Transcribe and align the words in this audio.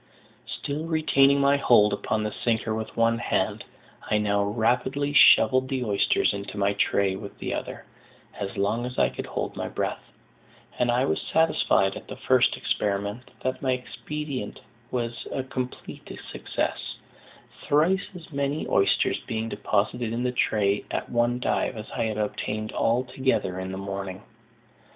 Still 0.47 0.85
retaining 0.87 1.39
my 1.39 1.57
hold 1.57 1.93
upon 1.93 2.23
the 2.23 2.31
sinker 2.31 2.73
with 2.73 2.97
one 2.97 3.19
hand, 3.19 3.63
I 4.09 4.17
now 4.17 4.43
rapidly 4.43 5.13
shovelled 5.13 5.69
the 5.69 5.83
oysters 5.83 6.33
into 6.33 6.57
my 6.57 6.73
"tray" 6.73 7.15
with 7.15 7.37
the 7.37 7.53
other, 7.53 7.85
as 8.33 8.57
long 8.57 8.87
as 8.87 8.97
I 8.97 9.09
could 9.09 9.27
hold 9.27 9.55
my 9.55 9.67
breath; 9.67 10.01
and 10.79 10.89
I 10.89 11.05
was 11.05 11.21
satisfied, 11.21 11.95
at 11.95 12.07
the 12.07 12.15
first 12.15 12.57
experiment, 12.57 13.29
that 13.43 13.61
my 13.61 13.73
expedient 13.73 14.59
was 14.89 15.27
a 15.31 15.43
complete 15.43 16.11
success, 16.31 16.95
thrice 17.67 18.07
as 18.15 18.31
many 18.33 18.67
oysters 18.67 19.19
being 19.27 19.49
deposited 19.49 20.11
in 20.11 20.23
the 20.23 20.31
tray 20.31 20.83
at 20.89 21.11
one 21.11 21.39
dive 21.39 21.77
as 21.77 21.91
I 21.91 22.05
had 22.05 22.17
obtained 22.17 22.71
altogether 22.73 23.59
in 23.59 23.71
the 23.71 23.77
morning. 23.77 24.23